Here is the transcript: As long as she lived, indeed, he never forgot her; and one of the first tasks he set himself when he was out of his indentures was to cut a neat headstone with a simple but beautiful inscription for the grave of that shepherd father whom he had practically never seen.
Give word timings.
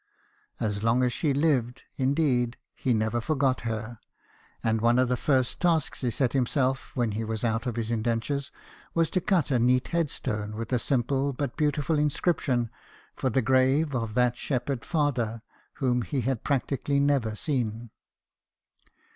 As 0.59 0.81
long 0.81 1.03
as 1.03 1.13
she 1.13 1.31
lived, 1.31 1.83
indeed, 1.95 2.57
he 2.73 2.91
never 2.91 3.21
forgot 3.21 3.61
her; 3.61 3.99
and 4.63 4.81
one 4.81 4.97
of 4.97 5.09
the 5.09 5.15
first 5.15 5.59
tasks 5.59 6.01
he 6.01 6.09
set 6.09 6.33
himself 6.33 6.95
when 6.95 7.11
he 7.11 7.23
was 7.23 7.43
out 7.43 7.67
of 7.67 7.75
his 7.75 7.91
indentures 7.91 8.51
was 8.95 9.11
to 9.11 9.21
cut 9.21 9.51
a 9.51 9.59
neat 9.59 9.89
headstone 9.89 10.55
with 10.55 10.73
a 10.73 10.79
simple 10.79 11.33
but 11.33 11.55
beautiful 11.55 11.99
inscription 11.99 12.71
for 13.15 13.29
the 13.29 13.43
grave 13.43 13.93
of 13.93 14.15
that 14.15 14.35
shepherd 14.35 14.83
father 14.83 15.43
whom 15.73 16.01
he 16.01 16.21
had 16.21 16.43
practically 16.43 16.99
never 16.99 17.35
seen. 17.35 17.91